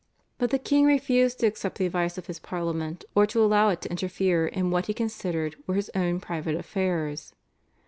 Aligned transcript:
But 0.39 0.49
the 0.49 0.57
king 0.57 0.85
refused 0.85 1.39
to 1.41 1.45
accept 1.45 1.77
the 1.77 1.85
advice 1.85 2.17
of 2.17 2.25
his 2.25 2.39
Parliament 2.39 3.05
or 3.13 3.27
to 3.27 3.43
allow 3.43 3.69
it 3.69 3.81
to 3.81 3.91
interfere 3.91 4.47
in 4.47 4.71
what, 4.71 4.87
he 4.87 4.95
considered, 4.95 5.55
were 5.67 5.75
his 5.75 5.91
own 5.93 6.19
private 6.19 6.55
affairs. 6.55 7.33